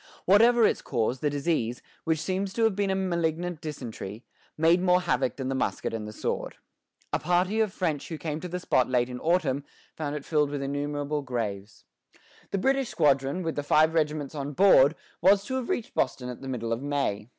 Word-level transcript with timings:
Whatever 0.25 0.65
its 0.65 0.81
cause, 0.81 1.19
the 1.19 1.29
disease, 1.29 1.83
which 2.05 2.17
seems 2.19 2.53
to 2.53 2.63
have 2.63 2.75
been 2.75 2.89
a 2.89 2.95
malignant 2.95 3.61
dysentery, 3.61 4.23
made 4.57 4.81
more 4.81 5.01
havoc 5.01 5.35
than 5.35 5.47
the 5.47 5.53
musket 5.53 5.93
and 5.93 6.07
the 6.07 6.11
sword. 6.11 6.55
A 7.13 7.19
party 7.19 7.59
of 7.59 7.71
French 7.71 8.07
who 8.09 8.17
came 8.17 8.39
to 8.39 8.47
the 8.47 8.59
spot 8.59 8.89
late 8.89 9.09
in 9.09 9.17
the 9.17 9.23
autumn, 9.23 9.63
found 9.95 10.15
it 10.15 10.25
filled 10.25 10.49
with 10.49 10.63
innumerable 10.63 11.21
graves. 11.21 11.83
The 12.49 12.57
British 12.57 12.89
squadron, 12.89 13.43
with 13.43 13.55
the 13.55 13.61
five 13.61 13.93
regiments 13.93 14.33
on 14.33 14.53
board, 14.53 14.95
was 15.21 15.45
to 15.45 15.55
have 15.57 15.69
reached 15.69 15.93
Boston 15.93 16.29
at 16.29 16.41
the 16.41 16.47
middle 16.47 16.73
of 16.73 16.81
May. 16.81 17.29